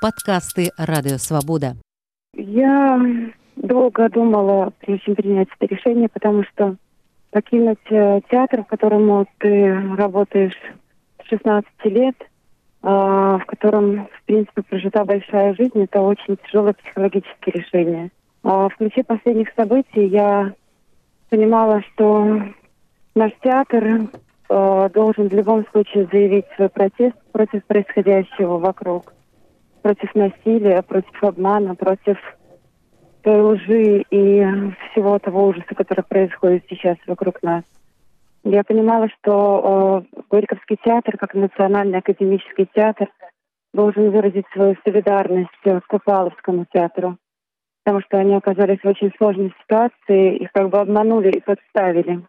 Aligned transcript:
Подкасты 0.00 0.70
«Радио 0.78 1.16
Свобода». 1.16 1.74
Я 2.34 3.00
долго 3.56 4.08
думала, 4.08 4.72
прежде 4.78 5.06
чем 5.06 5.16
принять 5.16 5.48
это 5.58 5.74
решение, 5.74 6.08
потому 6.08 6.44
что 6.44 6.76
покинуть 7.32 7.78
э, 7.90 8.20
театр, 8.30 8.62
в 8.62 8.68
котором 8.68 9.26
ты 9.38 9.74
работаешь 9.96 10.56
с 11.20 11.28
16 11.28 11.68
лет, 11.86 12.14
а, 12.80 13.38
в 13.38 13.46
котором, 13.46 14.06
в 14.06 14.22
принципе, 14.24 14.62
прожита 14.62 15.04
большая 15.04 15.54
жизнь, 15.54 15.82
это 15.82 16.00
очень 16.00 16.36
тяжелое 16.44 16.74
психологическое 16.74 17.50
решение. 17.50 18.10
А 18.44 18.68
в 18.68 18.76
ключе 18.76 19.02
последних 19.02 19.48
событий 19.56 20.06
я 20.06 20.54
понимала, 21.28 21.82
что 21.92 22.40
наш 23.16 23.32
театр 23.42 24.08
э, 24.48 24.90
должен 24.94 25.28
в 25.28 25.32
любом 25.32 25.66
случае 25.72 26.06
заявить 26.12 26.46
свой 26.54 26.68
протест 26.68 27.16
против 27.32 27.64
происходящего 27.64 28.58
вокруг, 28.58 29.12
против 29.88 30.14
насилия, 30.14 30.82
против 30.82 31.24
обмана, 31.24 31.74
против 31.74 32.18
той 33.22 33.40
лжи 33.40 34.04
и 34.10 34.44
всего 34.90 35.18
того 35.18 35.46
ужаса, 35.46 35.74
который 35.74 36.04
происходит 36.04 36.64
сейчас 36.68 36.98
вокруг 37.06 37.42
нас. 37.42 37.64
Я 38.44 38.64
понимала, 38.64 39.08
что 39.08 40.04
э, 40.12 40.20
Горьковский 40.30 40.76
театр, 40.84 41.16
как 41.16 41.32
национальный 41.32 42.00
академический 42.00 42.68
театр, 42.74 43.08
должен 43.72 44.10
выразить 44.10 44.44
свою 44.52 44.76
солидарность 44.84 45.48
с 45.64 45.80
Купаловскому 45.88 46.66
театру, 46.70 47.16
потому 47.82 48.02
что 48.02 48.18
они 48.18 48.34
оказались 48.34 48.80
в 48.82 48.88
очень 48.88 49.10
сложной 49.16 49.54
ситуации, 49.62 50.36
их 50.36 50.52
как 50.52 50.68
бы 50.68 50.80
обманули 50.80 51.30
и 51.30 51.40
подставили. 51.40 52.26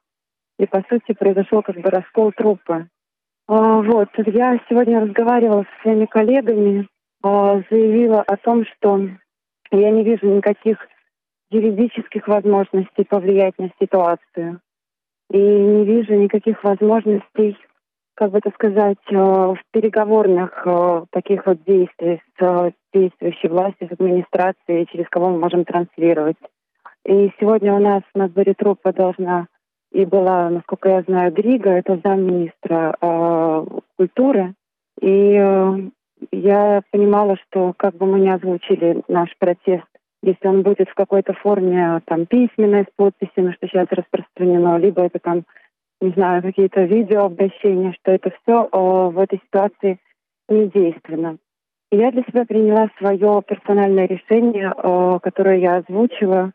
И, 0.59 0.65
по 0.65 0.81
сути, 0.89 1.13
произошел 1.13 1.61
как 1.61 1.75
бы 1.75 1.89
раскол 1.89 2.31
трупа. 2.31 2.87
А, 3.49 3.81
вот, 3.81 4.09
я 4.27 4.59
сегодня 4.69 5.01
разговаривала 5.01 5.63
со 5.63 5.81
своими 5.81 6.05
коллегами, 6.05 6.87
заявила 7.21 8.21
о 8.21 8.37
том, 8.37 8.65
что 8.65 9.07
я 9.71 9.91
не 9.91 10.03
вижу 10.03 10.27
никаких 10.27 10.77
юридических 11.51 12.27
возможностей 12.27 13.03
повлиять 13.03 13.57
на 13.57 13.69
ситуацию. 13.81 14.61
И 15.31 15.37
не 15.37 15.85
вижу 15.85 16.13
никаких 16.15 16.63
возможностей, 16.63 17.57
как 18.15 18.31
бы 18.31 18.39
это 18.39 18.51
сказать, 18.51 18.97
э, 19.11 19.15
в 19.15 19.59
переговорных 19.71 20.63
э, 20.65 21.05
таких 21.11 21.45
вот 21.45 21.63
действий 21.65 22.21
с 22.39 22.73
действующей 22.93 23.49
властью, 23.49 23.87
с 23.89 23.91
администрацией, 23.91 24.87
через 24.91 25.07
кого 25.09 25.29
мы 25.29 25.39
можем 25.39 25.65
транслировать. 25.65 26.37
И 27.05 27.31
сегодня 27.39 27.73
у 27.73 27.79
нас 27.79 28.01
на 28.15 28.27
сборе 28.27 28.53
трупа 28.55 28.91
должна 28.91 29.47
и 29.91 30.05
была, 30.05 30.49
насколько 30.49 30.89
я 30.89 31.01
знаю, 31.03 31.31
Грига, 31.31 31.71
это 31.71 31.99
замминистра 32.03 32.95
э, 32.99 33.65
культуры. 33.97 34.53
И 35.01 35.33
э, 35.33 35.89
я 36.31 36.81
понимала, 36.91 37.37
что 37.47 37.73
как 37.77 37.95
бы 37.95 38.05
мы 38.05 38.19
не 38.19 38.29
озвучили 38.29 39.03
наш 39.07 39.35
протест 39.37 39.85
если 40.21 40.47
он 40.47 40.63
будет 40.63 40.89
в 40.89 40.95
какой-то 40.95 41.33
форме 41.33 42.01
там 42.05 42.25
письменной 42.25 42.83
с 42.83 42.95
подписями, 42.95 43.53
что 43.53 43.67
сейчас 43.67 43.87
распространено, 43.89 44.77
либо 44.77 45.03
это 45.03 45.19
там, 45.19 45.43
не 46.01 46.11
знаю, 46.11 46.41
какие-то 46.41 46.81
видеообращения, 46.83 47.93
что 47.93 48.11
это 48.11 48.31
все 48.41 48.67
о, 48.71 49.09
в 49.09 49.19
этой 49.19 49.39
ситуации 49.39 49.99
недейственно. 50.49 51.37
И 51.91 51.97
я 51.97 52.11
для 52.11 52.23
себя 52.23 52.45
приняла 52.45 52.89
свое 52.97 53.41
персональное 53.47 54.07
решение, 54.07 54.71
о, 54.71 55.19
которое 55.19 55.57
я 55.57 55.77
озвучила, 55.77 56.51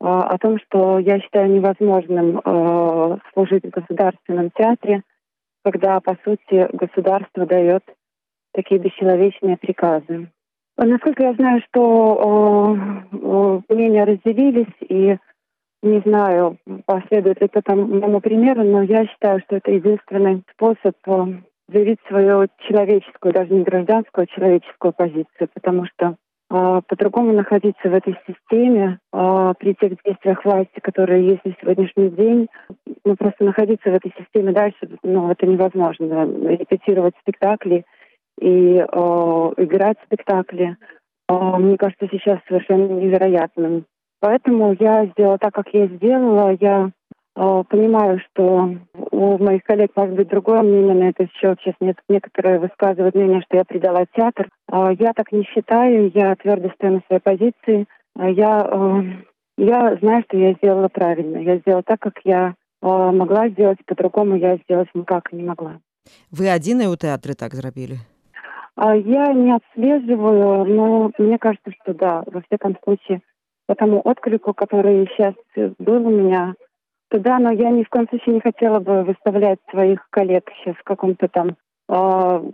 о, 0.00 0.20
о 0.20 0.38
том, 0.38 0.58
что 0.60 0.98
я 0.98 1.20
считаю 1.20 1.50
невозможным 1.50 2.40
о, 2.44 3.18
служить 3.32 3.64
в 3.64 3.70
государственном 3.70 4.50
театре, 4.50 5.02
когда, 5.62 6.00
по 6.00 6.16
сути, 6.24 6.68
государство 6.72 7.46
дает 7.46 7.84
такие 8.54 8.80
бесчеловечные 8.80 9.56
приказы. 9.56 10.30
Насколько 10.76 11.24
я 11.24 11.34
знаю, 11.34 11.62
что 11.68 12.76
э, 12.76 13.60
мнения 13.72 14.04
разделились, 14.04 14.74
и 14.88 15.16
не 15.82 16.00
знаю, 16.00 16.56
последует 16.86 17.40
ли 17.40 17.48
кто-то 17.48 17.76
моему 17.76 18.20
примеру, 18.20 18.64
но 18.64 18.82
я 18.82 19.06
считаю, 19.06 19.40
что 19.40 19.56
это 19.56 19.70
единственный 19.70 20.42
способ 20.52 20.96
э, 21.06 21.26
заявить 21.68 22.00
свою 22.08 22.48
человеческую, 22.68 23.34
даже 23.34 23.52
не 23.52 23.62
гражданскую, 23.62 24.24
а 24.24 24.34
человеческую 24.34 24.92
позицию, 24.94 25.48
потому 25.52 25.84
что 25.86 26.16
э, 26.50 26.80
по-другому 26.88 27.32
находиться 27.32 27.88
в 27.88 27.94
этой 27.94 28.16
системе 28.26 28.98
э, 29.12 29.54
при 29.58 29.74
тех 29.74 29.92
действиях 30.04 30.44
власти, 30.44 30.80
которые 30.82 31.26
есть 31.26 31.44
на 31.44 31.54
сегодняшний 31.60 32.08
день, 32.08 32.48
ну 33.04 33.14
просто 33.14 33.44
находиться 33.44 33.90
в 33.90 33.94
этой 33.94 34.12
системе 34.18 34.52
дальше, 34.52 34.88
ну 35.04 35.30
это 35.30 35.46
невозможно. 35.46 36.24
Репетировать 36.48 37.14
спектакли 37.20 37.84
и 38.39 38.77
э, 38.77 39.53
играть 39.57 39.97
в 39.99 40.05
спектакле, 40.05 40.77
э, 41.27 41.33
мне 41.33 41.77
кажется, 41.77 42.07
сейчас 42.11 42.39
совершенно 42.47 42.87
невероятным. 42.87 43.85
Поэтому 44.21 44.75
я 44.79 45.05
сделала 45.07 45.37
так, 45.37 45.53
как 45.53 45.67
я 45.73 45.87
сделала. 45.87 46.57
Я 46.59 46.91
э, 47.35 47.63
понимаю, 47.69 48.19
что 48.19 48.75
у 49.11 49.37
моих 49.37 49.63
коллег 49.63 49.91
может 49.95 50.15
быть 50.15 50.29
другое 50.29 50.61
мнение 50.61 50.93
на 50.93 51.09
это 51.09 51.27
счет. 51.33 51.59
Сейчас 51.61 51.75
нет, 51.79 51.97
некоторые 52.09 52.59
высказывают 52.59 53.15
мнение, 53.15 53.41
что 53.41 53.57
я 53.57 53.65
предала 53.65 54.05
театр. 54.15 54.49
Э, 54.71 54.91
я 54.97 55.13
так 55.13 55.31
не 55.31 55.43
считаю. 55.43 56.11
Я 56.13 56.35
твердо 56.35 56.69
стою 56.75 56.95
на 56.95 57.01
своей 57.07 57.21
позиции. 57.21 57.87
Э, 58.17 58.31
я, 58.31 58.69
э, 58.71 59.03
я 59.57 59.97
знаю, 60.01 60.23
что 60.27 60.37
я 60.37 60.53
сделала 60.53 60.89
правильно. 60.89 61.37
Я 61.37 61.57
сделала 61.57 61.83
так, 61.83 61.99
как 61.99 62.19
я 62.23 62.55
э, 62.81 62.87
могла 62.87 63.49
сделать. 63.49 63.79
По-другому 63.85 64.35
я 64.35 64.57
сделать 64.57 64.89
никак 64.93 65.31
не 65.31 65.43
могла. 65.43 65.79
Вы 66.31 66.49
адзіныя 66.49 66.89
ў 66.89 66.97
тэатры 66.97 67.35
так 67.37 67.53
зрабілі 67.53 67.99
а 67.99 68.12
Я 68.76 69.32
не 69.32 69.52
отслеживаю, 69.52 70.64
но 70.64 71.10
мне 71.18 71.38
кажется, 71.38 71.70
что 71.82 71.94
да, 71.94 72.24
во 72.26 72.42
всяком 72.42 72.76
случае, 72.82 73.22
по 73.66 73.74
тому 73.74 74.00
отклику, 74.00 74.52
который 74.52 75.06
сейчас 75.06 75.34
был 75.78 76.06
у 76.06 76.10
меня, 76.10 76.54
то 77.10 77.20
да, 77.20 77.38
но 77.38 77.50
я 77.52 77.70
ни 77.70 77.84
в 77.84 77.88
коем 77.88 78.08
случае 78.08 78.34
не 78.34 78.40
хотела 78.40 78.80
бы 78.80 79.04
выставлять 79.04 79.60
своих 79.70 80.08
коллег 80.10 80.50
сейчас 80.56 80.76
в 80.76 80.82
каком-то 80.82 81.28
там 81.28 81.56
э, 81.88 82.50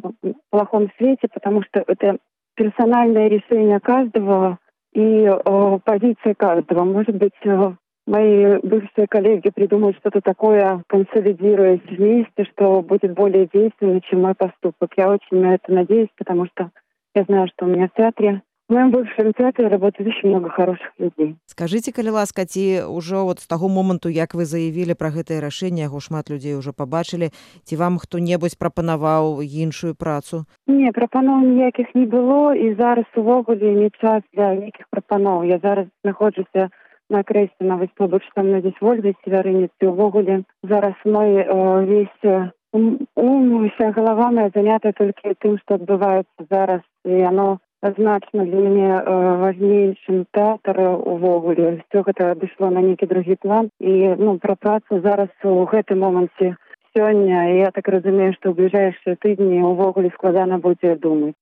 плохом 0.51 0.91
свете, 0.99 1.29
потому 1.33 1.63
что 1.63 1.83
это 1.87 2.19
персональное 2.55 3.29
решение 3.29 3.81
каждого 3.81 4.59
и 4.93 5.25
э, 5.25 5.79
позиция 5.85 6.35
каждого. 6.35 6.85
Может 6.85 7.17
быть, 7.17 7.33
э, 7.45 7.73
мои 8.11 8.59
бывшие 8.63 9.07
коллеги 9.09 9.51
придумают 9.51 9.97
что-то 9.99 10.21
такое, 10.21 10.83
консолидируясь 10.89 11.87
вместе, 11.89 12.45
что 12.53 12.83
будет 12.83 13.15
более 13.15 13.49
действенно, 13.53 14.01
чем 14.03 14.23
мой 14.23 14.35
поступок. 14.35 14.91
Я 14.97 15.09
очень 15.09 15.41
на 15.41 15.55
это 15.55 15.73
надеюсь, 15.73 16.11
потому 16.19 16.47
что 16.47 16.71
я 17.15 17.25
знаю, 17.25 17.49
что 17.49 17.67
у 17.67 17.69
меня 17.69 17.89
в 17.89 17.97
театре 17.97 18.43
в 18.71 18.73
моем 18.73 18.93
бывшем 18.93 19.33
театре 19.33 19.67
работает 19.67 20.09
очень 20.09 20.29
много 20.29 20.49
хороших 20.49 20.93
людей. 20.99 21.35
Скажите, 21.47 21.93
калі 21.93 22.11
ласка, 22.11 22.45
ці 22.47 22.87
ўжо 22.87 23.27
от 23.27 23.41
з 23.43 23.47
таго 23.51 23.69
моманту, 23.69 24.09
як 24.09 24.35
вы 24.35 24.47
заявілі 24.47 24.95
пра 24.95 25.11
гэтае 25.11 25.43
рашэнне, 25.43 25.91
яго 25.91 25.99
шмат 25.99 26.31
людзей 26.31 26.55
ўжо 26.55 26.71
пабачылі, 26.71 27.35
ці 27.67 27.75
вам 27.75 27.99
хто-небудзь 27.99 28.55
прапанаваў 28.55 29.43
іншую 29.43 29.99
працу? 29.99 30.47
Не, 30.71 30.95
прапаноў 30.95 31.43
ніякіх 31.51 31.91
не 31.99 32.07
было 32.07 32.55
і 32.55 32.79
зараз 32.79 33.11
увогуле 33.19 33.75
не 33.75 33.91
час 33.91 34.23
для 34.31 34.55
нейкіх 34.55 34.87
прапаноў. 34.87 35.43
Я 35.51 35.59
зараз 35.59 35.91
знаходжуся 36.07 36.71
накрэслена 37.10 37.78
вось 37.78 37.94
побач 37.96 38.24
там 38.36 38.52
на 38.52 38.60
здесь 38.60 38.82
ольга 38.82 39.14
севярыніцы 39.24 39.88
увогуле 39.88 40.44
зараз 40.64 40.96
мой 41.06 41.44
э, 41.44 41.86
весь 41.86 42.50
ум 42.74 43.70
вся 43.70 43.92
галава 43.92 44.32
моя 44.32 44.50
занята 44.54 44.92
толькі 44.92 45.36
тым 45.40 45.58
што 45.62 45.76
адбываецца 45.76 46.48
зараз 46.50 46.82
і 47.06 47.22
оно 47.30 47.60
значна 47.82 48.46
для 48.46 48.60
мяне 48.60 48.92
э, 48.98 49.38
важнейшым 49.44 50.26
тэатр 50.32 50.82
увогуле 50.98 51.84
все 51.86 52.04
гэта 52.04 52.32
адышло 52.32 52.70
на 52.70 52.82
нейкі 52.82 53.06
другі 53.06 53.38
план 53.42 53.70
і 53.80 54.16
ну 54.18 54.38
пра 54.40 54.56
працу 54.56 55.02
зараз 55.02 55.30
у 55.44 55.64
гэтым 55.70 56.00
моманце 56.00 56.56
сёння 56.98 57.46
я 57.54 57.72
так 57.72 57.88
разумею 57.88 58.34
што 58.34 58.50
ў 58.50 58.58
бліжэйшыя 58.60 59.22
тыдні 59.22 59.62
увогуле 59.62 60.10
складана 60.18 60.58
будзе 60.58 60.96
думаць 60.96 61.36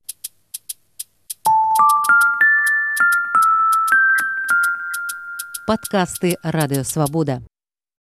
Подкасты 5.69 6.39
«Радио 6.43 6.83
Свобода». 6.83 7.43